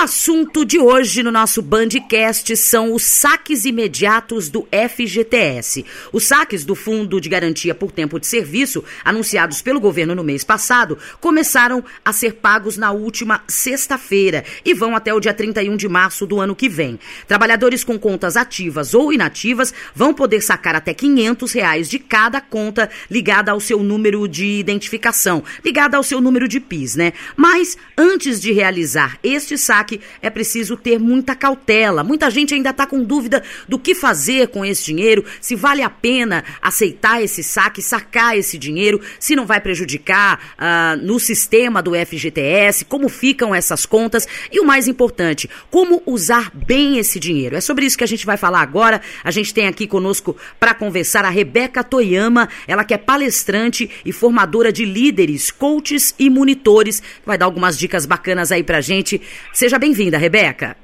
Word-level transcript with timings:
assunto 0.00 0.64
de 0.64 0.78
hoje 0.78 1.22
no 1.22 1.30
nosso 1.30 1.60
Bandcast 1.60 2.56
são 2.56 2.94
os 2.94 3.02
saques 3.02 3.66
imediatos 3.66 4.48
do 4.48 4.66
FGTS. 4.72 5.84
Os 6.10 6.24
saques 6.24 6.64
do 6.64 6.74
Fundo 6.74 7.20
de 7.20 7.28
Garantia 7.28 7.74
por 7.74 7.92
Tempo 7.92 8.18
de 8.18 8.26
Serviço, 8.26 8.82
anunciados 9.04 9.60
pelo 9.60 9.78
governo 9.78 10.14
no 10.14 10.24
mês 10.24 10.42
passado, 10.42 10.96
começaram 11.20 11.84
a 12.02 12.14
ser 12.14 12.36
pagos 12.36 12.78
na 12.78 12.90
última 12.92 13.42
sexta-feira 13.46 14.42
e 14.64 14.72
vão 14.72 14.96
até 14.96 15.12
o 15.12 15.20
dia 15.20 15.34
31 15.34 15.76
de 15.76 15.86
março 15.86 16.26
do 16.26 16.40
ano 16.40 16.56
que 16.56 16.68
vem. 16.68 16.98
Trabalhadores 17.28 17.84
com 17.84 17.98
contas 17.98 18.38
ativas 18.38 18.94
ou 18.94 19.12
inativas 19.12 19.74
vão 19.94 20.14
poder 20.14 20.40
sacar 20.40 20.74
até 20.74 20.94
500 20.94 21.52
reais 21.52 21.90
de 21.90 21.98
cada 21.98 22.40
conta 22.40 22.88
ligada 23.10 23.52
ao 23.52 23.60
seu 23.60 23.82
número 23.82 24.26
de 24.26 24.46
identificação, 24.46 25.44
ligada 25.62 25.98
ao 25.98 26.02
seu 26.02 26.22
número 26.22 26.48
de 26.48 26.58
PIS, 26.58 26.96
né? 26.96 27.12
Mas 27.36 27.76
antes 27.98 28.40
de 28.40 28.50
realizar 28.50 29.18
este 29.22 29.58
saque, 29.58 29.89
é 30.20 30.28
preciso 30.28 30.76
ter 30.76 30.98
muita 30.98 31.34
cautela. 31.34 32.04
Muita 32.04 32.30
gente 32.30 32.54
ainda 32.54 32.70
está 32.70 32.86
com 32.86 33.02
dúvida 33.02 33.42
do 33.66 33.78
que 33.78 33.94
fazer 33.94 34.48
com 34.48 34.64
esse 34.64 34.84
dinheiro, 34.84 35.24
se 35.40 35.56
vale 35.56 35.82
a 35.82 35.88
pena 35.90 36.44
aceitar 36.60 37.22
esse 37.22 37.42
saque, 37.42 37.80
sacar 37.80 38.36
esse 38.36 38.58
dinheiro, 38.58 39.00
se 39.18 39.34
não 39.34 39.46
vai 39.46 39.60
prejudicar 39.60 40.54
uh, 40.58 41.04
no 41.04 41.18
sistema 41.18 41.82
do 41.82 41.92
FGTS, 41.94 42.84
como 42.84 43.08
ficam 43.08 43.54
essas 43.54 43.86
contas 43.86 44.28
e 44.52 44.60
o 44.60 44.64
mais 44.64 44.86
importante, 44.86 45.48
como 45.70 46.02
usar 46.06 46.50
bem 46.54 46.98
esse 46.98 47.18
dinheiro. 47.18 47.56
É 47.56 47.60
sobre 47.60 47.86
isso 47.86 47.96
que 47.96 48.04
a 48.04 48.08
gente 48.08 48.26
vai 48.26 48.36
falar 48.36 48.60
agora. 48.60 49.00
A 49.24 49.30
gente 49.30 49.54
tem 49.54 49.66
aqui 49.66 49.86
conosco 49.86 50.36
para 50.58 50.74
conversar 50.74 51.24
a 51.24 51.30
Rebeca 51.30 51.82
Toyama, 51.82 52.48
ela 52.66 52.84
que 52.84 52.94
é 52.94 52.98
palestrante 52.98 53.90
e 54.04 54.12
formadora 54.12 54.72
de 54.72 54.84
líderes, 54.84 55.50
coaches 55.50 56.14
e 56.18 56.28
monitores, 56.28 57.02
vai 57.24 57.38
dar 57.38 57.46
algumas 57.46 57.78
dicas 57.78 58.06
bacanas 58.06 58.52
aí 58.52 58.62
pra 58.62 58.80
gente. 58.80 59.20
Seja 59.52 59.78
bem-vinda, 59.80 60.18
Rebeca. 60.18 60.76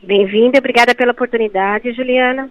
Bem-vinda, 0.00 0.58
obrigada 0.58 0.94
pela 0.94 1.10
oportunidade, 1.10 1.92
Juliana. 1.92 2.48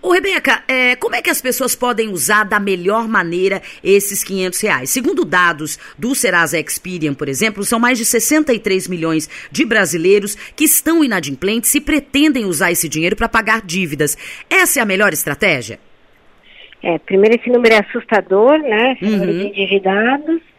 Ô, 0.00 0.12
Rebeca, 0.12 0.62
é, 0.68 0.94
como 0.94 1.16
é 1.16 1.22
que 1.22 1.30
as 1.30 1.40
pessoas 1.40 1.74
podem 1.74 2.08
usar 2.08 2.44
da 2.44 2.60
melhor 2.60 3.08
maneira 3.08 3.60
esses 3.82 4.22
500 4.22 4.60
reais? 4.60 4.90
Segundo 4.90 5.24
dados 5.24 5.76
do 5.98 6.14
Serasa 6.14 6.58
Experian, 6.58 7.12
por 7.12 7.28
exemplo, 7.28 7.64
são 7.64 7.80
mais 7.80 7.98
de 7.98 8.04
63 8.04 8.86
milhões 8.86 9.28
de 9.50 9.64
brasileiros 9.64 10.36
que 10.54 10.64
estão 10.64 11.02
inadimplentes 11.02 11.74
e 11.74 11.80
pretendem 11.80 12.44
usar 12.44 12.70
esse 12.70 12.88
dinheiro 12.88 13.16
para 13.16 13.28
pagar 13.28 13.60
dívidas. 13.62 14.16
Essa 14.48 14.78
é 14.78 14.82
a 14.82 14.86
melhor 14.86 15.12
estratégia? 15.12 15.80
É, 16.80 16.98
primeiro, 16.98 17.34
esse 17.34 17.50
número 17.50 17.74
é 17.74 17.78
assustador, 17.78 18.58
né? 18.58 18.92
Esse 18.92 19.04
uhum. 19.04 19.18
número 19.18 19.32
de 19.32 19.46
endividados. 19.46 20.53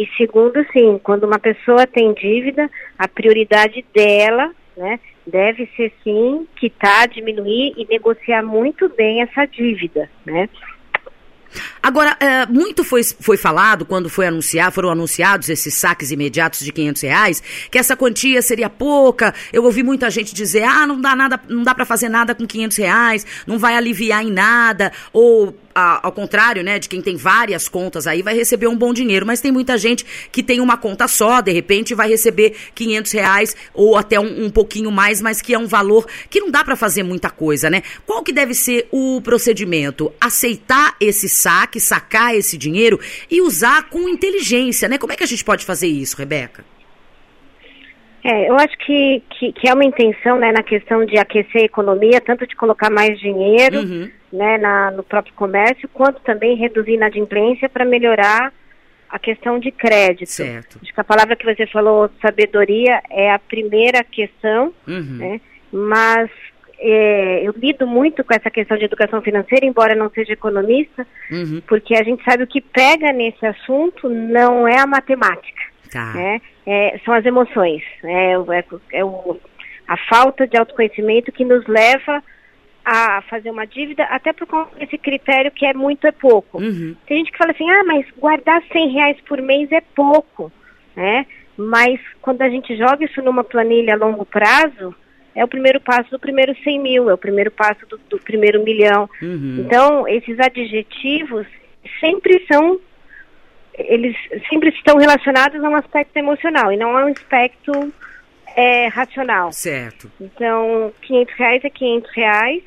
E 0.00 0.08
segundo, 0.16 0.64
sim, 0.72 0.98
quando 1.02 1.24
uma 1.24 1.38
pessoa 1.38 1.86
tem 1.86 2.14
dívida, 2.14 2.70
a 2.98 3.06
prioridade 3.06 3.84
dela, 3.94 4.50
né, 4.74 4.98
deve 5.26 5.68
ser 5.76 5.92
sim 6.02 6.48
quitar, 6.56 7.06
diminuir 7.06 7.74
e 7.76 7.86
negociar 7.86 8.42
muito 8.42 8.88
bem 8.88 9.20
essa 9.20 9.44
dívida, 9.44 10.08
né? 10.24 10.48
Agora, 11.82 12.16
é, 12.18 12.46
muito 12.46 12.82
foi, 12.82 13.02
foi 13.02 13.36
falado 13.36 13.84
quando 13.84 14.08
foi 14.08 14.26
anunciar, 14.26 14.72
foram 14.72 14.88
anunciados 14.88 15.50
esses 15.50 15.74
saques 15.74 16.10
imediatos 16.10 16.60
de 16.60 16.72
500 16.72 17.02
reais, 17.02 17.42
que 17.70 17.76
essa 17.76 17.94
quantia 17.94 18.40
seria 18.40 18.70
pouca. 18.70 19.34
Eu 19.52 19.64
ouvi 19.64 19.82
muita 19.82 20.08
gente 20.08 20.34
dizer, 20.34 20.62
ah, 20.62 20.86
não 20.86 20.98
dá 20.98 21.14
nada, 21.14 21.38
não 21.46 21.62
dá 21.62 21.74
para 21.74 21.84
fazer 21.84 22.08
nada 22.08 22.34
com 22.34 22.46
500 22.46 22.76
reais, 22.78 23.26
não 23.46 23.58
vai 23.58 23.76
aliviar 23.76 24.24
em 24.24 24.30
nada, 24.30 24.92
ou 25.12 25.54
a, 25.80 26.00
ao 26.02 26.12
contrário, 26.12 26.62
né, 26.62 26.78
de 26.78 26.88
quem 26.88 27.00
tem 27.00 27.16
várias 27.16 27.68
contas 27.68 28.06
aí, 28.06 28.22
vai 28.22 28.34
receber 28.34 28.66
um 28.66 28.76
bom 28.76 28.92
dinheiro. 28.92 29.26
Mas 29.26 29.40
tem 29.40 29.50
muita 29.50 29.78
gente 29.78 30.04
que 30.30 30.42
tem 30.42 30.60
uma 30.60 30.76
conta 30.76 31.08
só, 31.08 31.40
de 31.40 31.52
repente 31.52 31.94
vai 31.94 32.08
receber 32.08 32.54
500 32.74 33.12
reais 33.12 33.56
ou 33.72 33.96
até 33.96 34.18
um, 34.18 34.46
um 34.46 34.50
pouquinho 34.50 34.90
mais, 34.90 35.20
mas 35.20 35.40
que 35.40 35.54
é 35.54 35.58
um 35.58 35.66
valor 35.66 36.06
que 36.28 36.40
não 36.40 36.50
dá 36.50 36.64
para 36.64 36.76
fazer 36.76 37.02
muita 37.02 37.30
coisa, 37.30 37.70
né? 37.70 37.82
Qual 38.06 38.22
que 38.22 38.32
deve 38.32 38.54
ser 38.54 38.88
o 38.90 39.20
procedimento? 39.22 40.12
Aceitar 40.20 40.94
esse 41.00 41.28
saque, 41.28 41.80
sacar 41.80 42.34
esse 42.34 42.56
dinheiro 42.56 43.00
e 43.30 43.40
usar 43.40 43.88
com 43.88 44.08
inteligência, 44.08 44.88
né? 44.88 44.98
Como 44.98 45.12
é 45.12 45.16
que 45.16 45.24
a 45.24 45.26
gente 45.26 45.44
pode 45.44 45.64
fazer 45.64 45.86
isso, 45.86 46.16
Rebeca? 46.16 46.64
É, 48.22 48.48
eu 48.48 48.54
acho 48.56 48.76
que, 48.78 49.22
que, 49.30 49.52
que, 49.52 49.68
é 49.68 49.72
uma 49.72 49.84
intenção 49.84 50.38
né, 50.38 50.52
na 50.52 50.62
questão 50.62 51.04
de 51.04 51.18
aquecer 51.18 51.62
a 51.62 51.64
economia, 51.64 52.20
tanto 52.20 52.46
de 52.46 52.54
colocar 52.54 52.90
mais 52.90 53.18
dinheiro 53.18 53.80
uhum. 53.80 54.10
né, 54.32 54.58
na, 54.58 54.90
no 54.90 55.02
próprio 55.02 55.32
comércio, 55.34 55.88
quanto 55.88 56.20
também 56.20 56.56
reduzir 56.56 56.92
a 56.92 56.96
inadimplência 56.96 57.68
para 57.68 57.84
melhorar 57.84 58.52
a 59.08 59.18
questão 59.18 59.58
de 59.58 59.70
crédito. 59.70 60.30
Certo. 60.30 60.78
Acho 60.82 60.92
que 60.92 61.00
a 61.00 61.04
palavra 61.04 61.34
que 61.34 61.44
você 61.44 61.66
falou, 61.66 62.10
sabedoria, 62.20 63.02
é 63.10 63.32
a 63.32 63.38
primeira 63.38 64.04
questão, 64.04 64.72
uhum. 64.86 65.16
né, 65.16 65.40
mas 65.72 66.30
é, 66.78 67.46
eu 67.46 67.52
lido 67.56 67.86
muito 67.86 68.24
com 68.24 68.34
essa 68.34 68.50
questão 68.50 68.76
de 68.76 68.84
educação 68.84 69.20
financeira, 69.20 69.66
embora 69.66 69.94
não 69.94 70.10
seja 70.10 70.32
economista, 70.32 71.06
uhum. 71.30 71.60
porque 71.66 71.94
a 71.94 72.02
gente 72.02 72.24
sabe 72.24 72.44
o 72.44 72.46
que 72.46 72.60
pega 72.60 73.12
nesse 73.12 73.44
assunto 73.44 74.08
não 74.08 74.66
é 74.66 74.78
a 74.78 74.86
matemática. 74.86 75.59
Tá. 75.90 76.12
Né? 76.12 76.40
É, 76.66 76.98
são 77.04 77.14
as 77.14 77.24
emoções. 77.24 77.82
Né? 78.02 78.32
É, 78.32 78.64
é 78.98 79.04
o, 79.04 79.38
a 79.86 79.96
falta 80.08 80.46
de 80.46 80.56
autoconhecimento 80.56 81.32
que 81.32 81.44
nos 81.44 81.66
leva 81.66 82.22
a 82.84 83.22
fazer 83.22 83.50
uma 83.50 83.66
dívida, 83.66 84.04
até 84.04 84.32
por 84.32 84.46
conta 84.46 84.78
desse 84.78 84.96
critério 84.96 85.50
que 85.50 85.66
é 85.66 85.74
muito 85.74 86.06
é 86.06 86.12
pouco. 86.12 86.58
Uhum. 86.58 86.96
Tem 87.06 87.18
gente 87.18 87.32
que 87.32 87.38
fala 87.38 87.52
assim, 87.52 87.68
ah, 87.68 87.84
mas 87.84 88.06
guardar 88.18 88.62
100 88.72 88.88
reais 88.88 89.16
por 89.28 89.40
mês 89.40 89.70
é 89.70 89.80
pouco, 89.94 90.50
né? 90.96 91.26
Mas 91.56 92.00
quando 92.22 92.40
a 92.42 92.48
gente 92.48 92.76
joga 92.76 93.04
isso 93.04 93.20
numa 93.20 93.44
planilha 93.44 93.94
a 93.94 93.98
longo 93.98 94.24
prazo, 94.24 94.94
é 95.34 95.44
o 95.44 95.48
primeiro 95.48 95.80
passo 95.80 96.10
do 96.10 96.18
primeiro 96.18 96.54
100 96.64 96.80
mil, 96.80 97.10
é 97.10 97.14
o 97.14 97.18
primeiro 97.18 97.50
passo 97.50 97.86
do, 97.86 97.98
do 98.08 98.18
primeiro 98.18 98.62
milhão. 98.64 99.08
Uhum. 99.20 99.58
Então, 99.60 100.08
esses 100.08 100.38
adjetivos 100.40 101.46
sempre 102.00 102.44
são 102.50 102.80
eles 103.74 104.16
sempre 104.48 104.70
estão 104.70 104.96
relacionados 104.98 105.62
a 105.62 105.68
um 105.68 105.76
aspecto 105.76 106.16
emocional 106.16 106.72
e 106.72 106.76
não 106.76 106.96
a 106.96 107.04
um 107.04 107.08
aspecto 107.08 107.92
é, 108.56 108.88
racional. 108.88 109.52
Certo. 109.52 110.10
Então, 110.20 110.92
500 111.02 111.34
reais 111.34 111.64
é 111.64 111.70
500 111.70 112.10
reais 112.12 112.62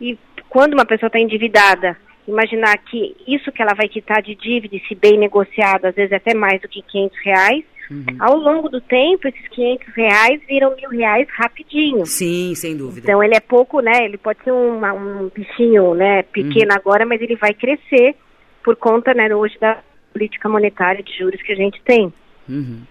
e 0.00 0.18
quando 0.48 0.74
uma 0.74 0.84
pessoa 0.84 1.08
está 1.08 1.18
endividada, 1.18 1.96
imaginar 2.26 2.76
que 2.78 3.16
isso 3.26 3.52
que 3.52 3.60
ela 3.60 3.74
vai 3.74 3.88
quitar 3.88 4.22
de 4.22 4.34
dívida, 4.34 4.76
se 4.88 4.94
bem 4.94 5.18
negociado, 5.18 5.86
às 5.86 5.94
vezes 5.94 6.12
até 6.12 6.34
mais 6.34 6.60
do 6.60 6.68
que 6.68 6.82
500 6.82 7.18
reais, 7.24 7.64
uhum. 7.90 8.04
ao 8.18 8.36
longo 8.36 8.68
do 8.68 8.80
tempo, 8.80 9.28
esses 9.28 9.48
500 9.48 9.94
reais 9.94 10.40
viram 10.48 10.74
mil 10.76 10.90
reais 10.90 11.28
rapidinho. 11.30 12.06
Sim, 12.06 12.54
sem 12.54 12.76
dúvida. 12.76 13.06
Então, 13.06 13.22
ele 13.22 13.34
é 13.34 13.40
pouco, 13.40 13.80
né, 13.80 14.04
ele 14.04 14.16
pode 14.16 14.42
ser 14.42 14.52
uma, 14.52 14.92
um 14.92 15.28
bichinho, 15.28 15.94
né, 15.94 16.22
pequeno 16.22 16.72
uhum. 16.72 16.76
agora, 16.76 17.04
mas 17.04 17.20
ele 17.20 17.36
vai 17.36 17.52
crescer 17.52 18.14
por 18.62 18.76
conta, 18.76 19.12
né, 19.12 19.34
hoje 19.34 19.58
da 19.58 19.78
política 20.12 20.48
monetária 20.48 21.02
de 21.02 21.16
juros 21.16 21.40
que 21.42 21.52
a 21.52 21.56
gente 21.56 21.80
tem. 21.82 22.12
Uhum. 22.48 22.82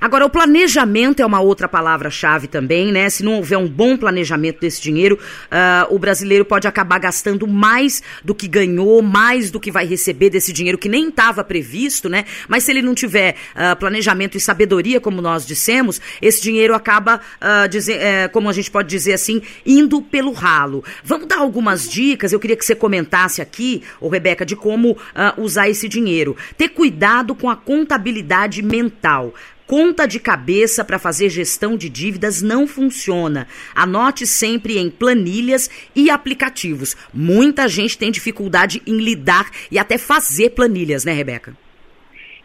Agora, 0.00 0.24
o 0.26 0.30
planejamento 0.30 1.20
é 1.20 1.26
uma 1.26 1.40
outra 1.40 1.68
palavra-chave 1.68 2.48
também, 2.48 2.90
né? 2.90 3.08
Se 3.08 3.22
não 3.22 3.34
houver 3.34 3.56
um 3.56 3.68
bom 3.68 3.96
planejamento 3.96 4.60
desse 4.60 4.82
dinheiro, 4.82 5.16
uh, 5.16 5.94
o 5.94 5.98
brasileiro 5.98 6.44
pode 6.44 6.66
acabar 6.66 6.98
gastando 6.98 7.46
mais 7.46 8.02
do 8.24 8.34
que 8.34 8.48
ganhou, 8.48 9.00
mais 9.00 9.50
do 9.50 9.60
que 9.60 9.70
vai 9.70 9.86
receber 9.86 10.30
desse 10.30 10.52
dinheiro 10.52 10.78
que 10.78 10.88
nem 10.88 11.08
estava 11.08 11.44
previsto, 11.44 12.08
né? 12.08 12.24
Mas 12.48 12.64
se 12.64 12.72
ele 12.72 12.82
não 12.82 12.94
tiver 12.94 13.36
uh, 13.54 13.76
planejamento 13.76 14.36
e 14.36 14.40
sabedoria, 14.40 15.00
como 15.00 15.22
nós 15.22 15.46
dissemos, 15.46 16.00
esse 16.20 16.42
dinheiro 16.42 16.74
acaba, 16.74 17.20
uh, 17.40 17.68
dizer, 17.68 17.98
uh, 17.98 18.32
como 18.32 18.48
a 18.48 18.52
gente 18.52 18.70
pode 18.70 18.88
dizer 18.88 19.12
assim, 19.12 19.40
indo 19.64 20.02
pelo 20.02 20.32
ralo. 20.32 20.84
Vamos 21.04 21.28
dar 21.28 21.38
algumas 21.38 21.88
dicas. 21.88 22.32
Eu 22.32 22.40
queria 22.40 22.56
que 22.56 22.64
você 22.64 22.74
comentasse 22.74 23.40
aqui, 23.40 23.82
ô 24.00 24.08
Rebeca, 24.08 24.44
de 24.44 24.56
como 24.56 24.96
usar 25.36 25.68
esse 25.68 25.88
dinheiro. 25.88 26.36
Ter 26.56 26.70
cuidado 26.70 27.34
com 27.34 27.48
a 27.48 27.56
contabilidade 27.56 28.62
mental. 28.62 29.34
Conta 29.72 30.06
de 30.06 30.20
cabeça 30.20 30.84
para 30.84 30.98
fazer 30.98 31.30
gestão 31.30 31.78
de 31.78 31.88
dívidas 31.88 32.42
não 32.42 32.66
funciona. 32.66 33.48
Anote 33.74 34.26
sempre 34.26 34.76
em 34.76 34.90
planilhas 34.90 35.70
e 35.96 36.10
aplicativos. 36.10 36.94
Muita 37.10 37.66
gente 37.68 37.96
tem 37.96 38.10
dificuldade 38.10 38.82
em 38.86 38.98
lidar 38.98 39.46
e 39.70 39.78
até 39.78 39.96
fazer 39.96 40.50
planilhas, 40.50 41.06
né, 41.06 41.12
Rebeca? 41.12 41.56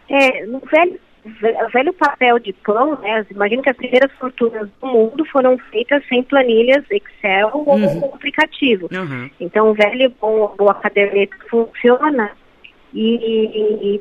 É, 0.08 0.46
no 0.46 0.58
velho, 0.60 0.98
velho 1.70 1.92
papel 1.92 2.38
de 2.38 2.54
pão, 2.54 2.98
né? 2.98 3.26
Imagina 3.30 3.62
que 3.62 3.70
as 3.72 3.76
primeiras 3.76 4.10
fortunas 4.12 4.66
do 4.80 4.86
mundo 4.86 5.22
foram 5.26 5.58
feitas 5.70 6.02
sem 6.08 6.22
planilhas 6.22 6.82
Excel 6.90 7.50
uhum. 7.52 8.04
ou 8.04 8.14
aplicativo. 8.14 8.88
Uhum. 8.90 9.28
Então, 9.38 9.68
o 9.68 9.74
velho 9.74 10.10
bom, 10.18 10.54
boa 10.56 10.72
caderneta 10.76 11.36
funciona 11.50 12.30
e, 12.94 14.00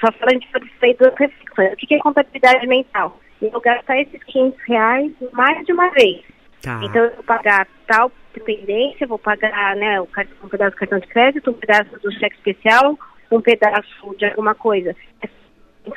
só 0.00 0.12
falando, 0.12 0.44
fazer 0.52 0.96
duas 0.98 1.14
reflexões. 1.14 1.72
O 1.72 1.76
que 1.76 1.94
é 1.94 1.98
contabilidade 1.98 2.66
mental? 2.66 3.20
Eu 3.40 3.60
gastar 3.60 4.00
esses 4.00 4.22
500 4.24 4.60
reais 4.66 5.12
mais 5.32 5.64
de 5.66 5.72
uma 5.72 5.90
vez. 5.90 6.22
Tá. 6.62 6.80
Então, 6.82 7.04
eu 7.04 7.14
vou 7.14 7.24
pagar 7.24 7.66
tal 7.86 8.10
dependência, 8.34 9.06
vou 9.06 9.18
pagar 9.18 9.76
né, 9.76 10.00
um 10.00 10.48
pedaço 10.48 10.72
do 10.72 10.78
cartão 10.78 10.98
de 10.98 11.06
crédito, 11.06 11.50
um 11.50 11.54
pedaço 11.54 11.98
do 12.00 12.12
cheque 12.12 12.36
especial, 12.36 12.98
um 13.30 13.40
pedaço 13.40 14.14
de 14.18 14.26
alguma 14.26 14.54
coisa. 14.54 14.94
É 15.22 15.28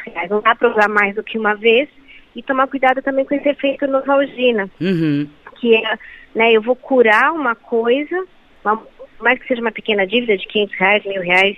reais. 0.05 0.29
Não 0.29 0.41
dá 0.41 0.55
para 0.55 0.69
usar 0.69 0.87
mais 0.87 1.15
do 1.15 1.23
que 1.23 1.37
uma 1.37 1.55
vez. 1.55 1.89
e 2.35 2.43
tomar 2.43 2.67
cuidado 2.67 3.01
também 3.01 3.25
com 3.25 3.33
esse 3.33 3.49
efeito 3.49 3.87
novalgina, 3.87 4.69
uhum. 4.79 5.27
que 5.59 5.75
é, 5.75 5.97
né, 6.35 6.53
eu 6.53 6.61
vou 6.61 6.75
curar 6.75 7.33
uma 7.33 7.55
coisa, 7.55 8.23
uma, 8.63 8.81
mais 9.19 9.39
que 9.39 9.47
seja 9.47 9.61
uma 9.61 9.71
pequena 9.71 10.05
dívida 10.05 10.37
de 10.37 10.47
500 10.47 10.77
reais, 10.77 11.05
mil 11.05 11.21
reais, 11.21 11.57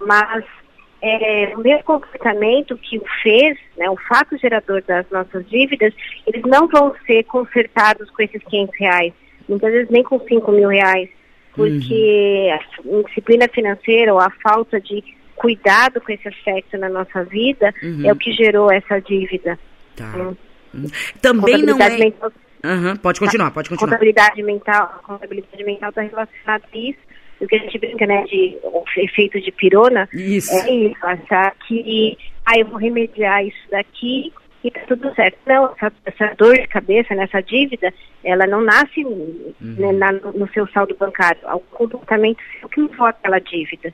mas 0.00 0.44
é, 1.04 1.52
o 1.54 1.60
meu 1.60 1.78
comportamento 1.82 2.76
que 2.78 2.98
o 2.98 3.04
fez, 3.22 3.58
né, 3.76 3.90
o 3.90 3.96
fato 4.08 4.38
gerador 4.38 4.82
das 4.82 5.08
nossas 5.10 5.46
dívidas, 5.48 5.92
eles 6.26 6.42
não 6.46 6.66
vão 6.66 6.94
ser 7.06 7.24
consertados 7.24 8.08
com 8.10 8.22
esses 8.22 8.42
500 8.44 8.78
reais, 8.78 9.12
muitas 9.46 9.70
vezes 9.70 9.90
nem 9.90 10.02
com 10.02 10.18
5 10.18 10.50
mil 10.52 10.68
reais, 10.68 11.10
porque 11.54 12.48
uhum. 12.84 13.00
a 13.00 13.02
disciplina 13.06 13.48
financeira 13.48 14.14
ou 14.14 14.20
a 14.20 14.30
falta 14.42 14.80
de 14.80 15.04
cuidado 15.36 16.00
com 16.00 16.10
esse 16.10 16.26
aspecto 16.26 16.78
na 16.78 16.88
nossa 16.88 17.22
vida 17.24 17.74
uhum. 17.82 18.06
é 18.06 18.12
o 18.12 18.16
que 18.16 18.32
gerou 18.32 18.72
essa 18.72 18.98
dívida. 19.00 19.58
Tá. 19.94 20.10
Hum. 20.74 20.86
Também 21.20 21.62
não 21.62 21.78
é... 21.78 21.98
Mental... 21.98 22.32
Uhum. 22.64 22.96
Pode 22.96 23.20
continuar, 23.20 23.50
pode 23.50 23.68
continuar. 23.68 23.90
Contabilidade 23.90 24.42
mental, 24.42 24.84
a 24.84 25.06
contabilidade 25.06 25.62
mental 25.64 25.90
está 25.90 26.00
relacionada 26.00 26.64
a 26.72 26.78
isso 26.78 26.98
o 27.40 27.46
que 27.46 27.56
a 27.56 27.58
gente 27.58 27.78
brinca, 27.78 28.06
né, 28.06 28.22
de 28.24 28.56
o 28.62 28.84
efeito 28.96 29.40
de 29.40 29.50
pirona, 29.50 30.08
isso. 30.12 30.52
é 30.52 30.70
isso, 30.70 30.96
achar 31.02 31.54
que, 31.66 32.16
ah, 32.46 32.58
eu 32.58 32.66
vou 32.66 32.78
remediar 32.78 33.44
isso 33.44 33.70
daqui 33.70 34.32
e 34.62 34.70
tá 34.70 34.80
tudo 34.88 35.14
certo. 35.14 35.38
Não, 35.46 35.72
essa, 35.72 35.92
essa 36.06 36.34
dor 36.36 36.54
de 36.54 36.66
cabeça, 36.66 37.14
nessa 37.14 37.42
dívida, 37.42 37.92
ela 38.24 38.46
não 38.46 38.62
nasce 38.62 39.04
uhum. 39.04 39.52
né, 39.60 39.92
na, 39.92 40.12
no 40.12 40.48
seu 40.52 40.66
saldo 40.68 40.96
bancário, 40.98 41.40
o 41.52 41.60
comportamento 41.60 42.38
seu 42.58 42.68
que 42.68 42.80
levou 42.80 43.06
aquela 43.06 43.38
dívida. 43.38 43.92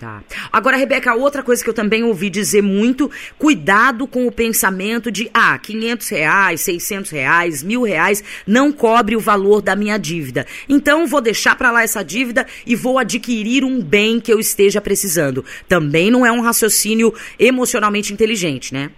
Tá. 0.00 0.22
Agora, 0.50 0.78
Rebeca, 0.78 1.14
outra 1.14 1.42
coisa 1.42 1.62
que 1.62 1.68
eu 1.68 1.74
também 1.74 2.02
ouvi 2.02 2.30
dizer 2.30 2.62
muito, 2.62 3.10
cuidado 3.38 4.06
com 4.06 4.26
o 4.26 4.32
pensamento 4.32 5.12
de, 5.12 5.30
ah, 5.34 5.58
500 5.58 6.08
reais, 6.08 6.62
600 6.62 7.10
reais, 7.10 7.62
mil 7.62 7.82
reais, 7.82 8.24
não 8.46 8.72
cobre 8.72 9.14
o 9.14 9.20
valor 9.20 9.60
da 9.60 9.76
minha 9.76 9.98
dívida. 9.98 10.46
Então, 10.66 11.06
vou 11.06 11.20
deixar 11.20 11.54
para 11.54 11.70
lá 11.70 11.82
essa 11.82 12.02
dívida 12.02 12.46
e 12.66 12.74
vou 12.74 12.98
adquirir 12.98 13.62
um 13.62 13.78
bem 13.82 14.18
que 14.18 14.32
eu 14.32 14.40
esteja 14.40 14.80
precisando. 14.80 15.44
Também 15.68 16.10
não 16.10 16.24
é 16.24 16.32
um 16.32 16.40
raciocínio 16.40 17.12
emocionalmente 17.38 18.10
inteligente, 18.10 18.72
né? 18.72 18.90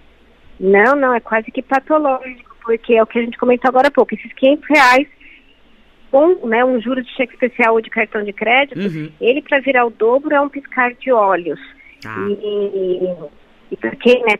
Não, 0.61 0.95
não, 0.95 1.13
é 1.13 1.19
quase 1.19 1.51
que 1.51 1.63
patológico, 1.63 2.57
porque 2.63 2.95
é 2.95 3.03
o 3.03 3.07
que 3.09 3.19
a 3.19 3.23
gente 3.23 3.37
comentou 3.37 3.69
agora 3.69 3.89
há 3.89 3.91
pouco. 3.91 4.15
Esses 4.15 4.33
500 4.35 4.69
reais 4.69 5.09
com 6.12 6.47
né, 6.47 6.62
um 6.62 6.79
juro 6.79 7.03
de 7.03 7.11
cheque 7.17 7.32
especial 7.32 7.73
ou 7.73 7.81
de 7.81 7.88
cartão 7.88 8.23
de 8.23 8.35
crédito, 8.35 8.79
uhum. 8.79 9.11
ele 9.19 9.41
para 9.41 9.61
virar 9.61 9.87
o 9.87 9.91
dobro 9.91 10.35
é 10.35 10.41
um 10.41 10.49
piscar 10.49 10.93
de 10.93 11.11
olhos. 11.11 11.59
Ah. 12.05 12.26
E, 12.29 13.09
e 13.73 13.76
para 13.79 13.97
quem 13.97 14.23
né, 14.23 14.35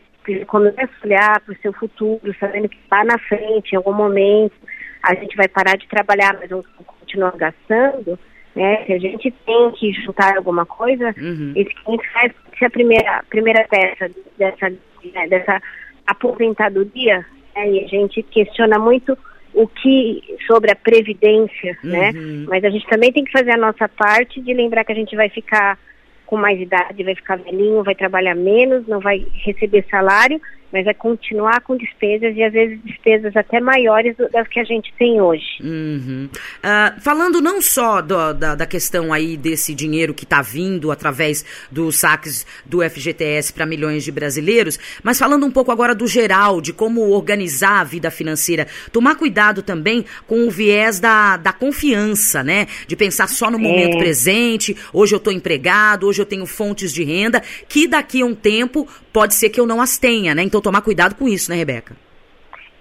começa 0.45 0.83
a 0.83 1.05
olhar 1.05 1.41
para 1.41 1.51
o 1.51 1.57
seu 1.57 1.73
futuro, 1.73 2.35
sabendo 2.39 2.69
que 2.69 2.77
lá 2.91 3.03
na 3.03 3.17
frente, 3.17 3.73
em 3.73 3.77
algum 3.77 3.91
momento, 3.91 4.53
a 5.01 5.15
gente 5.15 5.35
vai 5.35 5.47
parar 5.47 5.75
de 5.75 5.87
trabalhar, 5.87 6.37
mas 6.39 6.51
vamos 6.51 6.67
continuar 6.99 7.35
gastando, 7.35 8.19
né? 8.55 8.85
Se 8.85 8.93
a 8.93 8.99
gente 8.99 9.31
tem 9.43 9.71
que 9.71 9.91
juntar 9.93 10.37
alguma 10.37 10.67
coisa, 10.67 11.13
uhum. 11.17 11.53
esse 11.55 11.73
500 11.83 12.07
reais 12.13 12.31
se 12.55 12.65
a 12.65 12.69
primeira, 12.69 13.23
primeira 13.31 13.67
peça 13.67 14.11
dessa, 14.37 14.69
né, 14.69 15.27
dessa 15.27 15.59
aposentadoria, 16.05 17.25
né, 17.55 17.71
e 17.71 17.83
a 17.83 17.87
gente 17.87 18.21
questiona 18.21 18.77
muito 18.77 19.17
o 19.53 19.67
que 19.67 20.21
sobre 20.47 20.71
a 20.71 20.75
previdência, 20.75 21.77
né? 21.83 22.11
uhum. 22.11 22.39
né? 22.39 22.45
Mas 22.47 22.63
a 22.63 22.69
gente 22.69 22.87
também 22.87 23.11
tem 23.11 23.23
que 23.23 23.31
fazer 23.31 23.51
a 23.51 23.57
nossa 23.57 23.87
parte 23.87 24.41
de 24.41 24.53
lembrar 24.53 24.83
que 24.83 24.91
a 24.91 24.95
gente 24.95 25.15
vai 25.15 25.29
ficar 25.29 25.77
com 26.25 26.37
mais 26.37 26.59
idade, 26.59 27.03
vai 27.03 27.15
ficar 27.15 27.37
velhinho, 27.37 27.83
vai 27.83 27.95
trabalhar 27.95 28.35
menos, 28.35 28.87
não 28.87 28.99
vai 28.99 29.25
receber 29.45 29.85
salário, 29.89 30.41
mas 30.73 30.87
é 30.87 30.93
continuar 30.93 31.61
com 31.61 31.77
despesas 31.77 32.35
e 32.35 32.41
às 32.41 32.51
vezes 32.51 32.79
despesas 32.83 33.35
até 33.37 33.59
maiores 33.59 34.17
do, 34.17 34.27
das 34.29 34.47
que 34.47 34.59
a 34.59 34.63
gente 34.63 34.91
tem 34.97 35.21
hoje. 35.21 35.45
Uhum. 35.61 36.27
Uh, 36.27 36.99
falando 36.99 37.39
não 37.39 37.61
só 37.61 38.01
do, 38.01 38.33
da, 38.33 38.55
da, 38.55 38.65
questão 38.65 39.13
aí 39.13 39.37
desse 39.37 39.75
dinheiro 39.75 40.15
que 40.15 40.23
está 40.23 40.41
vindo 40.41 40.91
através 40.91 41.45
dos 41.71 41.97
saques 41.97 42.43
do 42.65 42.81
FGTS 42.81 43.53
para 43.53 43.67
milhões 43.67 44.03
de 44.03 44.11
brasileiros, 44.11 44.79
mas 45.03 45.19
falando 45.19 45.45
um 45.45 45.51
pouco 45.51 45.71
agora 45.71 45.93
do 45.93 46.07
geral, 46.07 46.59
de 46.59 46.73
como 46.73 47.07
organizar 47.11 47.81
a 47.81 47.83
vida 47.83 48.09
financeira, 48.09 48.65
tomar 48.91 49.13
cuidado 49.13 49.61
também 49.61 50.03
com 50.25 50.47
o 50.47 50.49
viés 50.49 50.99
da, 50.99 51.37
da 51.37 51.53
confiança, 51.53 52.43
né? 52.43 52.65
De 52.87 52.95
pensar 52.95 53.29
só 53.29 53.51
no 53.51 53.59
momento 53.59 53.97
é. 53.97 53.99
presente, 53.99 54.75
hoje 54.91 55.13
eu 55.13 55.17
estou 55.17 55.31
empregado, 55.31 56.07
hoje 56.07 56.19
eu 56.19 56.25
tenho 56.25 56.47
fontes 56.47 56.91
de 56.91 57.03
renda, 57.03 57.43
que 57.69 57.87
daqui 57.87 58.23
a 58.23 58.25
um 58.25 58.33
tempo 58.33 58.87
pode 59.13 59.35
ser 59.35 59.49
que 59.49 59.59
eu 59.59 59.67
não 59.67 59.79
as 59.79 59.97
tenha, 59.97 60.33
né? 60.33 60.41
Então 60.41 60.59
tomar 60.59 60.81
cuidado 60.81 61.15
com 61.15 61.27
isso, 61.27 61.51
né, 61.51 61.55
Rebeca? 61.55 61.95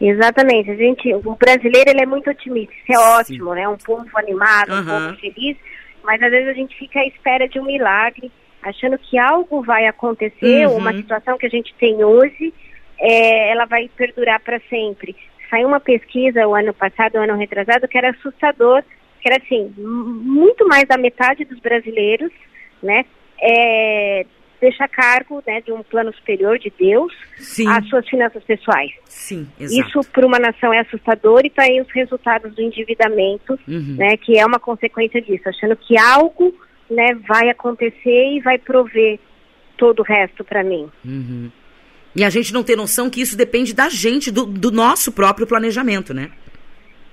Exatamente. 0.01 0.71
A 0.71 0.75
gente, 0.75 1.15
o 1.15 1.37
brasileiro 1.37 1.91
ele 1.91 2.03
é 2.03 2.07
muito 2.07 2.29
otimista, 2.29 2.73
isso 2.75 2.93
é 2.93 2.97
Sim. 2.97 3.03
ótimo, 3.03 3.55
né? 3.55 3.69
Um 3.69 3.77
povo 3.77 4.09
animado, 4.15 4.73
uhum. 4.73 4.81
um 4.81 4.85
povo 4.85 5.21
feliz, 5.21 5.57
mas 6.03 6.21
às 6.21 6.31
vezes 6.31 6.49
a 6.49 6.55
gente 6.55 6.77
fica 6.77 6.99
à 7.01 7.07
espera 7.07 7.47
de 7.47 7.61
um 7.61 7.65
milagre, 7.65 8.33
achando 8.63 8.99
que 8.99 9.19
algo 9.19 9.63
vai 9.63 9.87
acontecer, 9.87 10.67
uhum. 10.67 10.77
uma 10.77 10.93
situação 10.93 11.39
que 11.39 11.47
a 11.47 11.51
gente 11.51 11.73
tem 11.79 12.03
hoje, 12.03 12.53
é, 12.99 13.51
ela 13.51 13.65
vai 13.67 13.89
perdurar 13.95 14.41
para 14.41 14.61
sempre. 14.69 15.15
Saiu 15.49 15.69
uma 15.69 15.81
pesquisa 15.81 16.49
o 16.49 16.55
ano 16.55 16.73
passado, 16.73 17.17
o 17.17 17.21
ano 17.21 17.37
retrasado, 17.37 17.87
que 17.87 17.99
era 17.99 18.11
assustador, 18.11 18.83
que 19.21 19.29
era 19.29 19.41
assim, 19.41 19.73
muito 19.77 20.67
mais 20.67 20.89
da 20.89 20.97
metade 20.97 21.45
dos 21.45 21.61
brasileiros, 21.61 22.33
né, 22.83 23.05
é, 23.41 24.27
deixa 24.63 24.85
a 24.85 24.89
cargo 24.89 25.43
né, 25.45 25.61
de 25.61 25.73
um 25.73 25.83
plano 25.83 26.15
superior 26.15 26.57
de 26.57 26.73
Deus 26.79 27.13
Sim. 27.37 27.67
as 27.69 27.87
suas 27.89 28.09
finanças 28.09 28.43
pessoais. 28.45 28.93
Sim, 29.07 29.49
exato. 29.59 29.89
Isso 29.89 30.11
para 30.11 30.25
uma 30.25 30.39
nação 30.39 30.73
é 30.73 30.79
assustador 30.79 31.41
e 31.43 31.49
está 31.49 31.65
aí 31.65 31.81
os 31.81 31.91
resultados 31.93 32.55
do 32.55 32.63
endividamento, 32.63 33.59
uhum. 33.67 33.97
né, 33.99 34.17
que 34.17 34.39
é 34.39 34.47
uma 34.47 34.61
consequência 34.61 35.21
disso, 35.21 35.49
achando 35.49 35.77
que 35.77 35.99
algo 35.99 36.55
né, 36.89 37.13
vai 37.27 37.51
acontecer 37.51 38.37
e 38.37 38.41
vai 38.41 38.57
prover 38.57 39.19
todo 39.77 39.99
o 39.99 40.05
resto 40.05 40.45
para 40.45 40.63
mim. 40.63 40.89
Uhum. 41.05 41.51
E 42.15 42.23
a 42.23 42.31
gente 42.31 42.55
não 42.55 42.63
tem 42.63 42.77
noção 42.77 43.11
que 43.11 43.21
isso 43.21 43.37
depende 43.37 43.75
da 43.75 43.89
gente, 43.89 44.31
do, 44.31 44.47
do 44.47 44.71
nosso 44.71 45.11
próprio 45.11 45.47
planejamento, 45.47 46.15
né? 46.15 46.31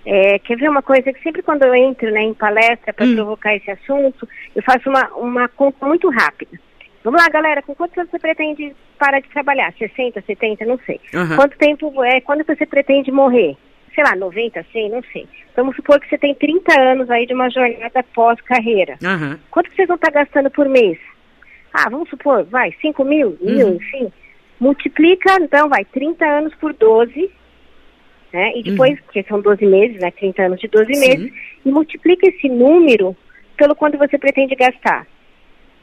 É, 0.06 0.38
quer 0.40 0.58
ver 0.58 0.70
uma 0.70 0.82
coisa 0.82 1.12
que 1.12 1.22
sempre 1.24 1.42
quando 1.42 1.64
eu 1.64 1.74
entro 1.74 2.12
né, 2.12 2.22
em 2.22 2.34
palestra 2.34 2.94
para 2.94 3.06
hum. 3.06 3.16
provocar 3.16 3.56
esse 3.56 3.72
assunto, 3.72 4.28
eu 4.56 4.62
faço 4.62 4.90
uma, 4.90 5.08
uma 5.16 5.48
conta 5.48 5.86
muito 5.86 6.10
rápida. 6.10 6.60
Vamos 7.04 7.22
lá, 7.22 7.30
galera, 7.30 7.62
com 7.62 7.74
quanto 7.74 7.96
você 7.96 8.20
pretende 8.20 8.76
parar 8.98 9.20
de 9.22 9.30
trabalhar? 9.30 9.74
60, 9.78 10.22
70, 10.22 10.66
não 10.66 10.78
sei. 10.86 11.00
Uhum. 11.14 11.36
Quanto 11.36 11.58
tempo 11.58 12.04
é, 12.04 12.20
quando 12.20 12.44
você 12.46 12.66
pretende 12.66 13.12
morrer? 13.12 13.56
Sei 13.96 14.04
lá, 14.04 14.16
90, 14.16 14.66
100, 14.72 14.90
não 14.90 15.02
sei. 15.12 15.28
Vamos 15.56 15.76
supor 15.76 16.00
que 16.00 16.10
você 16.10 16.18
tem 16.18 16.36
30 16.36 16.80
anos 16.80 17.10
aí 17.10 17.26
de 17.26 17.34
uma 17.34 17.50
jornada 17.50 18.04
pós-carreira. 18.14 18.98
Uhum. 19.02 19.38
Quanto 19.50 19.74
vocês 19.74 19.88
vão 19.88 19.96
estar 19.96 20.12
gastando 20.12 20.50
por 20.50 20.68
mês? 20.68 20.98
Ah, 21.74 21.90
vamos 21.90 22.10
supor, 22.10 22.44
vai, 22.46 22.74
5 22.82 23.04
mil, 23.04 23.38
mil, 23.42 23.68
uhum. 23.68 23.76
enfim. 23.76 24.12
Multiplica, 24.60 25.38
então, 25.42 25.70
vai, 25.70 25.86
30 25.86 26.26
anos 26.26 26.54
por 26.56 26.74
12, 26.74 27.32
né? 28.34 28.52
E 28.56 28.64
depois, 28.64 28.92
uhum. 28.92 29.06
porque 29.06 29.24
são 29.24 29.40
12 29.40 29.66
meses, 29.66 30.00
né? 30.00 30.12
30 30.12 30.44
anos 30.44 30.60
de 30.60 30.68
12 30.68 30.94
Sim. 30.94 31.00
meses, 31.00 31.34
e 31.66 31.72
multiplica 31.72 32.28
esse 32.28 32.50
número 32.50 33.16
pelo 33.56 33.76
quanto 33.76 33.98
você 33.98 34.18
pretende 34.18 34.56
gastar. 34.56 35.08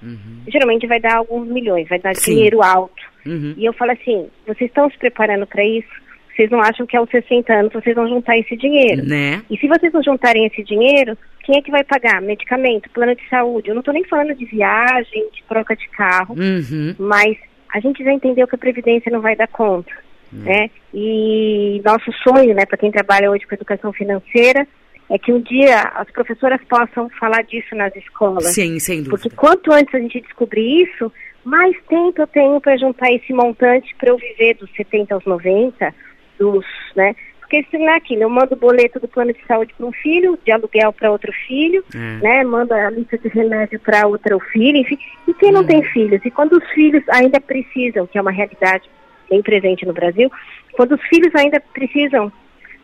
Uhum. 0.03 0.43
Geralmente 0.49 0.87
vai 0.87 1.01
dar 1.01 1.17
alguns 1.17 1.49
milhões, 1.49 1.89
vai 1.89 1.99
dar 1.99 2.15
Sim. 2.15 2.35
dinheiro 2.35 2.63
alto. 2.63 3.03
Uhum. 3.25 3.55
E 3.57 3.65
eu 3.65 3.73
falo 3.73 3.93
assim, 3.93 4.29
vocês 4.47 4.71
estão 4.71 4.91
se 4.91 4.99
preparando 4.99 5.47
para 5.47 5.65
isso? 5.65 5.89
Vocês 6.35 6.51
não 6.51 6.61
acham 6.61 6.87
que 6.87 6.97
aos 6.97 7.09
60 7.09 7.53
anos 7.53 7.73
vocês 7.73 7.97
vão 7.97 8.09
juntar 8.09 8.37
esse 8.37 8.55
dinheiro? 8.57 9.05
Né? 9.05 9.43
E 9.51 9.57
se 9.57 9.67
vocês 9.67 9.93
não 9.93 10.03
juntarem 10.03 10.45
esse 10.45 10.63
dinheiro, 10.63 11.17
quem 11.43 11.57
é 11.57 11.63
que 11.63 11.71
vai 11.71 11.83
pagar? 11.83 12.21
Medicamento, 12.21 12.91
plano 12.91 13.15
de 13.15 13.27
saúde. 13.29 13.69
Eu 13.69 13.75
não 13.75 13.81
estou 13.81 13.95
nem 13.95 14.05
falando 14.05 14.35
de 14.35 14.45
viagem, 14.45 15.31
de 15.33 15.43
troca 15.49 15.75
de 15.75 15.89
carro, 15.89 16.35
uhum. 16.39 16.95
mas 16.99 17.39
a 17.73 17.81
gente 17.81 18.05
já 18.05 18.13
entendeu 18.13 18.47
que 18.47 18.55
a 18.55 18.59
Previdência 18.59 19.11
não 19.11 19.21
vai 19.21 19.35
dar 19.35 19.49
conta. 19.49 19.91
Né? 20.31 20.71
E 20.93 21.81
nosso 21.85 22.13
sonho, 22.23 22.55
né, 22.55 22.67
para 22.67 22.77
quem 22.77 22.91
trabalha 22.91 23.31
hoje 23.31 23.47
com 23.47 23.55
educação 23.55 23.93
financeira, 23.93 24.67
é 25.09 25.19
que 25.19 25.33
um 25.33 25.41
dia 25.41 25.81
as 25.95 26.11
professoras 26.11 26.61
possam 26.69 27.09
falar 27.11 27.43
disso 27.43 27.75
nas 27.75 27.95
escolas. 27.95 28.47
Sim, 28.47 28.79
sem 28.79 29.03
dúvida. 29.03 29.11
Porque 29.11 29.31
quanto 29.31 29.73
antes 29.73 29.95
a 29.95 29.99
gente 29.99 30.21
descobrir 30.21 30.83
isso, 30.83 31.13
mais 31.45 31.77
tempo 31.89 32.21
eu 32.21 32.27
tenho 32.27 32.61
para 32.61 32.77
juntar 32.77 33.13
esse 33.13 33.33
montante 33.33 33.95
para 33.97 34.11
eu 34.11 34.17
viver 34.17 34.55
dos 34.55 34.71
70 34.75 35.15
aos 35.15 35.25
90, 35.25 35.95
dos, 36.39 36.67
né? 36.97 37.15
Porque 37.39 37.65
se 37.71 37.79
não 37.79 37.89
é 37.89 37.97
aquilo, 37.97 38.23
eu 38.23 38.29
mando 38.29 38.55
o 38.55 38.59
boleto 38.59 38.99
do 38.99 39.07
plano 39.07 39.33
de 39.33 39.39
saúde 39.47 39.73
para 39.79 39.87
um 39.87 39.93
filho, 39.93 40.37
de 40.45 40.51
aluguel 40.51 40.93
para 40.93 41.13
outro 41.13 41.33
filho, 41.47 41.85
é. 41.95 41.99
né? 42.21 42.43
Mando 42.43 42.75
a 42.75 42.91
lista 42.91 43.17
de 43.17 43.29
remédio 43.29 43.79
para 43.79 44.09
outro 44.09 44.41
filho, 44.53 44.79
enfim. 44.79 44.99
E 45.29 45.35
quem 45.35 45.53
não 45.53 45.61
hum. 45.61 45.67
tem 45.67 45.83
filhos? 45.85 46.21
E 46.25 46.31
quando 46.33 46.55
os 46.55 46.69
filhos 46.71 47.05
ainda 47.09 47.41
precisam, 47.41 48.09
que 48.09 48.19
é 48.19 48.21
uma 48.21 48.33
realidade 48.33 48.91
bem 49.31 49.41
presente 49.43 49.87
no 49.87 49.93
Brasil, 49.93 50.29
quando 50.73 50.97
os 50.97 51.03
filhos 51.03 51.33
ainda 51.37 51.61
precisam 51.73 52.33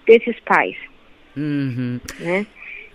desses 0.06 0.38
pais, 0.40 0.76
Uhum. 1.36 2.00
Né? 2.20 2.46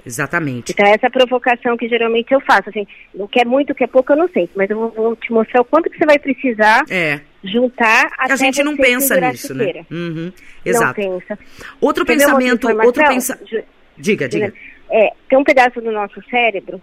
Exatamente. 0.06 0.72
Então, 0.72 0.86
essa 0.86 1.10
provocação 1.10 1.76
que 1.76 1.90
geralmente 1.90 2.34
eu 2.34 2.40
faço, 2.40 2.70
assim, 2.70 2.88
o 3.14 3.28
que 3.28 3.42
é 3.42 3.46
muito, 3.46 3.72
o 3.72 3.76
que 3.76 3.84
é 3.84 3.88
pouco, 3.88 4.14
eu 4.14 4.18
não 4.18 4.30
sei, 4.30 4.50
mas 4.56 4.70
eu 4.70 4.78
vou, 4.78 4.92
vou 4.92 5.16
te 5.18 5.32
mostrar 5.32 5.62
o 5.62 5.66
quanto 5.66 5.90
que 5.90 5.98
você 5.98 6.06
vai 6.06 6.18
precisar 6.18 6.86
é. 6.90 7.20
juntar 7.44 8.10
até 8.18 8.34
A 8.34 8.36
gente 8.38 8.64
não 8.64 8.78
pensa 8.78 9.20
nisso, 9.20 9.54
né? 9.54 9.86
Uhum, 9.92 10.32
exato. 10.66 11.02
Não 11.02 11.20
pensa. 11.20 11.38
Outro 11.82 12.06
Quer 12.06 12.14
pensamento, 12.14 12.70
outro 12.70 13.06
pensamento. 13.06 13.66
Diga, 13.98 14.30
diga. 14.30 14.54
É, 14.90 15.12
tem 15.28 15.38
um 15.38 15.44
pedaço 15.44 15.82
do 15.82 15.92
nosso 15.92 16.22
cérebro 16.30 16.82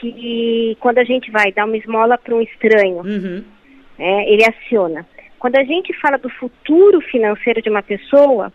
que 0.00 0.76
quando 0.80 0.98
a 0.98 1.04
gente 1.04 1.30
vai 1.30 1.52
dar 1.52 1.66
uma 1.66 1.76
esmola 1.76 2.18
para 2.18 2.34
um 2.34 2.40
estranho, 2.40 3.02
uhum. 3.02 3.44
é, 3.98 4.32
ele 4.32 4.44
aciona. 4.44 5.06
Quando 5.38 5.56
a 5.56 5.64
gente 5.64 5.92
fala 6.00 6.18
do 6.18 6.28
futuro 6.28 7.00
financeiro 7.00 7.62
de 7.62 7.70
uma 7.70 7.82
pessoa, 7.82 8.52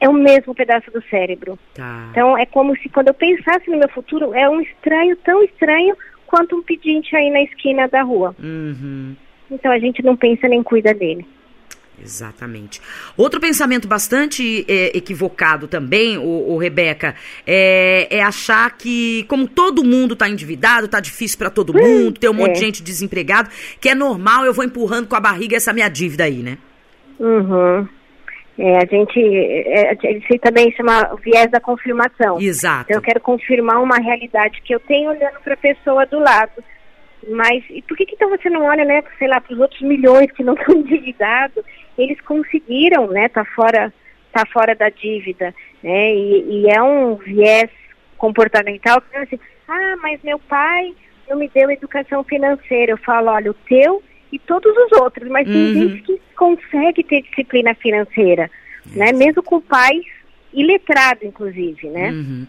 é 0.00 0.08
o 0.08 0.12
mesmo 0.12 0.54
pedaço 0.54 0.90
do 0.90 1.02
cérebro. 1.08 1.58
Tá. 1.74 2.08
Então 2.10 2.36
é 2.36 2.46
como 2.46 2.76
se 2.78 2.88
quando 2.88 3.08
eu 3.08 3.14
pensasse 3.14 3.70
no 3.70 3.78
meu 3.78 3.88
futuro, 3.88 4.34
é 4.34 4.48
um 4.48 4.60
estranho 4.60 5.14
tão 5.16 5.42
estranho 5.44 5.94
quanto 6.26 6.56
um 6.56 6.62
pedinte 6.62 7.14
aí 7.14 7.30
na 7.30 7.42
esquina 7.42 7.86
da 7.86 8.02
rua. 8.02 8.34
Uhum. 8.42 9.14
Então 9.50 9.70
a 9.70 9.78
gente 9.78 10.02
não 10.02 10.16
pensa 10.16 10.48
nem 10.48 10.62
cuida 10.62 10.94
dele. 10.94 11.26
Exatamente. 12.02 12.80
Outro 13.16 13.38
pensamento 13.38 13.86
bastante 13.86 14.64
é, 14.66 14.96
equivocado 14.96 15.68
também, 15.68 16.16
o, 16.16 16.52
o 16.52 16.56
Rebeca, 16.56 17.14
é, 17.46 18.08
é, 18.10 18.22
achar 18.22 18.74
que, 18.76 19.24
como 19.24 19.46
todo 19.46 19.84
mundo 19.84 20.14
está 20.14 20.26
endividado, 20.26 20.86
está 20.86 20.98
difícil 20.98 21.36
para 21.36 21.50
todo 21.50 21.76
hum, 21.76 21.80
mundo, 21.80 22.18
tem 22.18 22.30
um 22.30 22.34
monte 22.34 22.52
é. 22.52 22.54
de 22.54 22.60
gente 22.60 22.82
desempregado, 22.82 23.50
que 23.78 23.90
é 23.90 23.94
normal, 23.94 24.46
eu 24.46 24.54
vou 24.54 24.64
empurrando 24.64 25.08
com 25.08 25.16
a 25.16 25.20
barriga 25.20 25.56
essa 25.56 25.74
minha 25.74 25.90
dívida 25.90 26.24
aí, 26.24 26.42
né? 26.42 26.56
Uhum. 27.18 27.86
É, 28.62 28.76
a 28.76 28.84
gente, 28.84 29.18
é, 29.18 29.94
isso 30.18 30.38
também 30.42 30.70
chama 30.72 31.16
viés 31.24 31.50
da 31.50 31.58
confirmação. 31.58 32.38
Exato. 32.38 32.84
Então, 32.84 32.98
eu 32.98 33.02
quero 33.02 33.18
confirmar 33.18 33.82
uma 33.82 33.96
realidade 33.96 34.60
que 34.60 34.74
eu 34.74 34.80
tenho 34.80 35.08
olhando 35.08 35.40
para 35.42 35.54
a 35.54 35.56
pessoa 35.56 36.04
do 36.04 36.18
lado. 36.18 36.62
Mas 37.26 37.64
e 37.70 37.80
por 37.80 37.96
que, 37.96 38.04
que 38.04 38.16
então 38.16 38.28
você 38.28 38.50
não 38.50 38.64
olha, 38.66 38.84
né, 38.84 39.02
sei 39.18 39.28
lá, 39.28 39.40
para 39.40 39.54
os 39.54 39.60
outros 39.60 39.80
milhões 39.80 40.30
que 40.32 40.44
não 40.44 40.52
estão 40.52 40.76
endividados? 40.76 41.64
Eles 41.96 42.20
conseguiram, 42.20 43.06
né, 43.06 43.30
tá 43.30 43.46
fora, 43.46 43.90
tá 44.30 44.44
fora 44.52 44.74
da 44.74 44.90
dívida, 44.90 45.54
né? 45.82 46.14
E, 46.14 46.60
e 46.60 46.70
é 46.70 46.82
um 46.82 47.14
viés 47.14 47.70
comportamental 48.18 49.00
que 49.00 49.16
é 49.16 49.22
assim, 49.22 49.40
ah, 49.68 49.96
mas 50.02 50.22
meu 50.22 50.38
pai 50.38 50.94
não 51.30 51.38
me 51.38 51.48
deu 51.48 51.70
educação 51.70 52.22
financeira. 52.24 52.92
Eu 52.92 52.98
falo, 52.98 53.30
olha, 53.30 53.52
o 53.52 53.54
teu 53.54 54.02
e 54.32 54.38
todos 54.38 54.72
os 54.76 54.92
outros, 55.00 55.28
mas 55.28 55.46
uhum. 55.46 55.52
tem 55.52 55.74
gente 55.74 56.02
que 56.02 56.20
consegue 56.36 57.02
ter 57.04 57.22
disciplina 57.22 57.74
financeira, 57.74 58.50
né? 58.94 59.12
Mesmo 59.12 59.42
com 59.42 59.60
pais 59.60 60.04
iletrado, 60.52 61.24
inclusive, 61.24 61.88
né? 61.88 62.10
Uhum. 62.10 62.46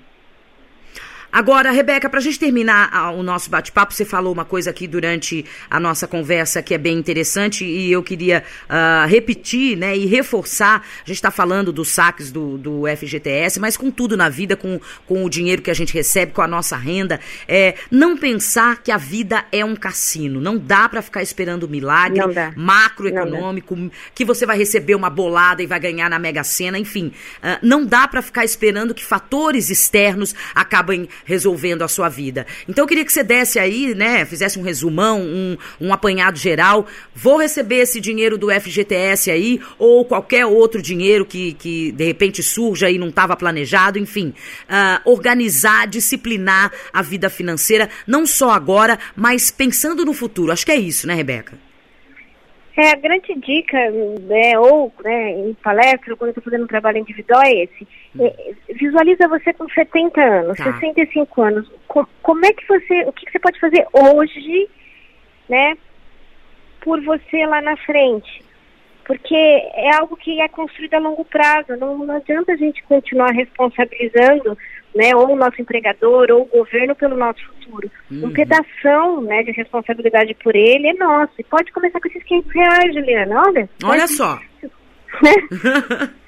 Agora, 1.31 1.71
Rebeca, 1.71 2.09
para 2.09 2.19
a 2.19 2.21
gente 2.21 2.37
terminar 2.37 3.13
o 3.15 3.23
nosso 3.23 3.49
bate-papo, 3.49 3.93
você 3.93 4.03
falou 4.03 4.33
uma 4.33 4.43
coisa 4.43 4.69
aqui 4.69 4.85
durante 4.85 5.45
a 5.69 5.79
nossa 5.79 6.05
conversa 6.05 6.61
que 6.61 6.73
é 6.73 6.77
bem 6.77 6.97
interessante 6.97 7.63
e 7.63 7.89
eu 7.89 8.03
queria 8.03 8.43
uh, 8.65 9.07
repetir 9.07 9.77
né, 9.77 9.95
e 9.95 10.05
reforçar. 10.05 10.81
A 10.81 11.07
gente 11.07 11.15
está 11.15 11.31
falando 11.31 11.71
dos 11.71 11.87
saques 11.87 12.33
do, 12.33 12.57
do 12.57 12.83
FGTS, 12.97 13.61
mas 13.61 13.77
com 13.77 13.89
tudo 13.89 14.17
na 14.17 14.27
vida, 14.27 14.57
com, 14.57 14.77
com 15.07 15.23
o 15.23 15.29
dinheiro 15.29 15.61
que 15.61 15.71
a 15.71 15.73
gente 15.73 15.93
recebe, 15.93 16.33
com 16.33 16.41
a 16.41 16.47
nossa 16.47 16.75
renda. 16.75 17.17
É, 17.47 17.75
não 17.89 18.17
pensar 18.17 18.83
que 18.83 18.91
a 18.91 18.97
vida 18.97 19.45
é 19.53 19.63
um 19.63 19.75
cassino. 19.75 20.41
Não 20.41 20.57
dá 20.57 20.89
para 20.89 21.01
ficar 21.01 21.23
esperando 21.23 21.67
milagre 21.67 22.19
macroeconômico, 22.57 23.89
que 24.13 24.25
você 24.25 24.45
vai 24.45 24.57
receber 24.57 24.95
uma 24.95 25.09
bolada 25.09 25.63
e 25.63 25.65
vai 25.65 25.79
ganhar 25.79 26.09
na 26.09 26.19
Mega 26.19 26.43
Sena, 26.43 26.77
enfim. 26.77 27.13
Uh, 27.37 27.57
não 27.61 27.85
dá 27.85 28.05
para 28.05 28.21
ficar 28.21 28.43
esperando 28.43 28.93
que 28.93 29.05
fatores 29.05 29.69
externos 29.69 30.35
acabem 30.53 31.07
resolvendo 31.25 31.81
a 31.81 31.87
sua 31.87 32.09
vida. 32.09 32.45
Então 32.67 32.83
eu 32.83 32.87
queria 32.87 33.05
que 33.05 33.11
você 33.11 33.23
desse 33.23 33.59
aí, 33.59 33.93
né, 33.95 34.25
fizesse 34.25 34.59
um 34.59 34.61
resumão, 34.61 35.21
um, 35.21 35.57
um 35.79 35.93
apanhado 35.93 36.37
geral. 36.37 36.85
Vou 37.13 37.37
receber 37.37 37.77
esse 37.77 37.99
dinheiro 37.99 38.37
do 38.37 38.51
FGTS 38.51 39.31
aí, 39.31 39.59
ou 39.77 40.05
qualquer 40.05 40.45
outro 40.45 40.81
dinheiro 40.81 41.25
que, 41.25 41.53
que 41.53 41.91
de 41.91 42.05
repente 42.05 42.41
surja 42.43 42.89
e 42.89 42.97
não 42.97 43.09
estava 43.09 43.35
planejado, 43.35 43.97
enfim. 43.97 44.33
Uh, 44.63 45.09
organizar, 45.09 45.87
disciplinar 45.87 46.71
a 46.93 47.01
vida 47.01 47.29
financeira, 47.29 47.89
não 48.05 48.25
só 48.25 48.51
agora, 48.51 48.99
mas 49.15 49.51
pensando 49.51 50.05
no 50.05 50.13
futuro. 50.13 50.51
Acho 50.51 50.65
que 50.65 50.71
é 50.71 50.77
isso, 50.77 51.07
né, 51.07 51.13
Rebeca? 51.13 51.70
É, 52.77 52.91
a 52.91 52.95
grande 52.95 53.35
dica, 53.35 53.77
né, 54.21 54.57
ou 54.57 54.93
né, 55.03 55.31
em 55.31 55.53
palestra, 55.55 56.15
quando 56.15 56.29
eu 56.29 56.31
estou 56.31 56.43
fazendo 56.43 56.63
um 56.63 56.67
trabalho 56.67 56.99
individual, 56.99 57.41
é 57.43 57.63
esse. 57.63 57.87
É, 58.19 58.53
visualiza 58.73 59.27
você 59.27 59.51
com 59.53 59.67
70 59.67 60.21
anos, 60.21 60.57
tá. 60.57 60.71
65 60.79 61.41
anos. 61.41 61.71
Com, 61.87 62.05
como 62.21 62.45
é 62.45 62.53
que 62.53 62.65
você, 62.67 63.03
o 63.03 63.11
que, 63.11 63.25
que 63.25 63.31
você 63.31 63.39
pode 63.39 63.59
fazer 63.59 63.85
hoje, 63.91 64.69
né, 65.49 65.77
por 66.79 67.01
você 67.03 67.45
lá 67.45 67.61
na 67.61 67.75
frente? 67.77 68.41
Porque 69.05 69.35
é 69.35 69.95
algo 69.95 70.15
que 70.15 70.39
é 70.39 70.47
construído 70.47 70.93
a 70.95 70.99
longo 70.99 71.25
prazo. 71.25 71.75
Não, 71.77 71.97
não 71.97 72.15
adianta 72.15 72.53
a 72.53 72.57
gente 72.57 72.83
continuar 72.83 73.31
responsabilizando 73.31 74.57
né, 74.95 75.15
ou 75.15 75.31
o 75.31 75.35
nosso 75.35 75.61
empregador, 75.61 76.27
ou 76.31 76.41
o 76.41 76.45
governo 76.45 76.95
pelo 76.95 77.15
nosso 77.15 77.43
futuro. 77.45 77.89
Uhum. 78.11 78.25
Um 78.25 78.33
pedaço 78.33 79.21
né, 79.21 79.43
de 79.43 79.51
responsabilidade 79.51 80.33
por 80.35 80.55
ele 80.55 80.89
é 80.89 80.93
nosso. 80.93 81.33
E 81.39 81.43
pode 81.43 81.71
começar 81.71 81.99
com 81.99 82.07
esses 82.07 82.23
500 82.23 82.51
reais, 82.53 82.93
Juliana, 82.93 83.41
olha. 83.47 83.69
Olha 83.83 84.07
só. 84.07 84.39
Né? 85.21 85.33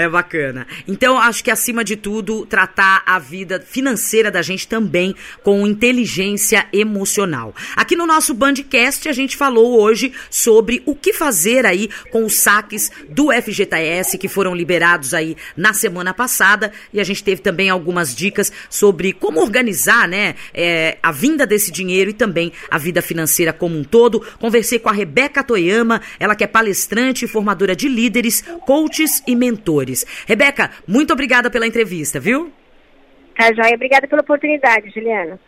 É 0.00 0.08
bacana. 0.08 0.64
Então, 0.86 1.18
acho 1.18 1.42
que 1.42 1.50
acima 1.50 1.82
de 1.82 1.96
tudo, 1.96 2.46
tratar 2.46 3.02
a 3.04 3.18
vida 3.18 3.60
financeira 3.60 4.30
da 4.30 4.40
gente 4.42 4.68
também 4.68 5.12
com 5.42 5.66
inteligência 5.66 6.68
emocional. 6.72 7.52
Aqui 7.74 7.96
no 7.96 8.06
nosso 8.06 8.32
Bandcast, 8.32 9.08
a 9.08 9.12
gente 9.12 9.36
falou 9.36 9.80
hoje 9.80 10.12
sobre 10.30 10.84
o 10.86 10.94
que 10.94 11.12
fazer 11.12 11.66
aí 11.66 11.90
com 12.12 12.24
os 12.24 12.34
saques 12.34 12.92
do 13.08 13.32
FGTS 13.32 14.16
que 14.18 14.28
foram 14.28 14.54
liberados 14.54 15.14
aí 15.14 15.36
na 15.56 15.72
semana 15.72 16.14
passada. 16.14 16.70
E 16.92 17.00
a 17.00 17.04
gente 17.04 17.24
teve 17.24 17.42
também 17.42 17.68
algumas 17.68 18.14
dicas 18.14 18.52
sobre 18.70 19.12
como 19.12 19.40
organizar, 19.40 20.06
né, 20.06 20.36
é, 20.54 20.96
a 21.02 21.10
vinda 21.10 21.44
desse 21.44 21.72
dinheiro 21.72 22.10
e 22.10 22.14
também 22.14 22.52
a 22.70 22.78
vida 22.78 23.02
financeira 23.02 23.52
como 23.52 23.76
um 23.76 23.82
todo. 23.82 24.24
Conversei 24.38 24.78
com 24.78 24.88
a 24.88 24.92
Rebeca 24.92 25.42
Toyama, 25.42 26.00
ela 26.20 26.36
que 26.36 26.44
é 26.44 26.46
palestrante 26.46 27.24
e 27.24 27.28
formadora 27.28 27.74
de 27.74 27.88
líderes, 27.88 28.44
coaches 28.64 29.24
e 29.26 29.34
mentores. 29.34 29.87
Rebeca, 30.26 30.70
muito 30.86 31.12
obrigada 31.12 31.50
pela 31.50 31.66
entrevista, 31.66 32.18
viu? 32.20 32.52
Tá, 33.36 33.52
Joia. 33.54 33.74
Obrigada 33.74 34.06
pela 34.08 34.22
oportunidade, 34.22 34.90
Juliana. 34.90 35.38